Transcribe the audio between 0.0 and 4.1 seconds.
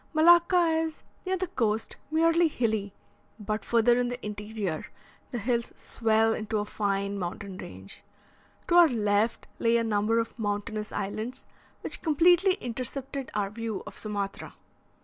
Malacca is, near the coast, merely hilly; but further in